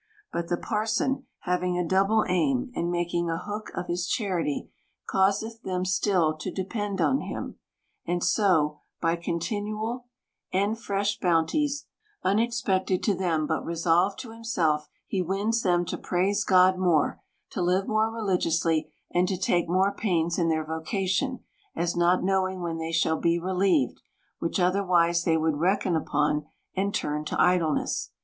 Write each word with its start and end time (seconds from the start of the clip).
But 0.33 0.47
the 0.47 0.57
parson, 0.57 1.27
having 1.41 1.77
a 1.77 1.87
double 1.87 2.25
aim, 2.27 2.71
and 2.73 2.89
making 2.89 3.29
a 3.29 3.37
hook 3.37 3.69
of 3.75 3.85
his 3.85 4.07
charity, 4.07 4.71
causeth 5.07 5.61
them 5.61 5.85
still 5.85 6.35
to 6.37 6.49
depend 6.51 6.99
on 6.99 7.19
him: 7.21 7.59
and 8.03 8.23
so, 8.23 8.79
by 8.99 9.15
continual 9.15 10.07
and 10.51 10.75
fresh 10.79 11.19
bounties, 11.19 11.85
unexpected 12.23 13.03
to 13.03 13.13
them 13.13 13.45
but 13.45 13.63
resolved 13.63 14.17
to 14.21 14.31
himself, 14.31 14.89
he 15.05 15.21
wins 15.21 15.61
them 15.61 15.85
to 15.85 15.99
praise 15.99 16.43
God 16.45 16.79
more, 16.79 17.21
to 17.51 17.61
live 17.61 17.87
more 17.87 18.09
religiously, 18.09 18.91
and 19.13 19.27
to 19.27 19.37
take 19.37 19.69
more 19.69 19.93
pains 19.93 20.39
in 20.39 20.49
their 20.49 20.65
vocation, 20.65 21.41
as 21.75 21.95
not 21.95 22.23
knowing 22.23 22.61
when 22.61 22.79
they 22.79 22.91
shall 22.91 23.19
be 23.19 23.37
relieved; 23.37 24.01
which 24.39 24.59
otherwise 24.59 25.25
they 25.25 25.37
would 25.37 25.57
reckon 25.57 25.95
upon, 25.95 26.47
and 26.75 26.91
turn 26.91 27.23
to 27.25 27.39
idleness. 27.39 28.09